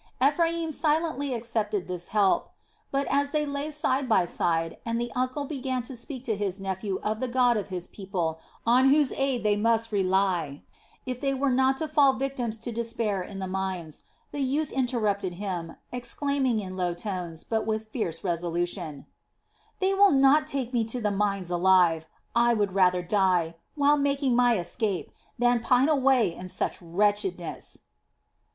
Ephraim 0.19 0.71
silently 0.71 1.31
accepted 1.35 1.87
this 1.87 2.07
help; 2.07 2.49
but 2.89 3.05
as 3.13 3.29
they 3.29 3.45
lay 3.45 3.69
side 3.69 4.09
by 4.09 4.25
side, 4.25 4.77
and 4.83 4.99
the 4.99 5.11
uncle 5.15 5.45
began 5.45 5.83
to 5.83 5.95
speak 5.95 6.23
to 6.23 6.35
his 6.35 6.59
nephew 6.59 6.99
of 7.03 7.19
the 7.19 7.27
God 7.27 7.55
of 7.55 7.67
his 7.67 7.87
people 7.87 8.39
on 8.65 8.89
whose 8.89 9.11
aid 9.11 9.43
they 9.43 9.55
must 9.55 9.91
rely, 9.91 10.63
if 11.05 11.21
they 11.21 11.35
were 11.35 11.51
not 11.51 11.77
to 11.77 11.87
fall 11.87 12.13
victims 12.13 12.57
to 12.57 12.71
despair 12.71 13.21
in 13.21 13.37
the 13.37 13.45
mines, 13.45 14.05
the 14.31 14.39
youth 14.41 14.71
interrupted 14.71 15.35
him, 15.35 15.75
exclaiming 15.91 16.59
in 16.59 16.75
low 16.75 16.95
tones, 16.95 17.43
but 17.43 17.67
with 17.67 17.89
fierce 17.89 18.23
resolution: 18.23 19.05
"They 19.79 19.93
will 19.93 20.09
not 20.11 20.47
take 20.47 20.73
me 20.73 20.83
to 20.85 20.99
the 20.99 21.11
mines 21.11 21.51
alive! 21.51 22.07
I 22.35 22.55
would 22.55 22.73
rather 22.73 23.03
die, 23.03 23.53
while 23.75 23.97
making 23.97 24.35
my 24.35 24.57
escape, 24.57 25.11
than 25.37 25.59
pine 25.59 25.89
away 25.89 26.33
in 26.33 26.47
such 26.47 26.81
wretchedness." 26.81 27.81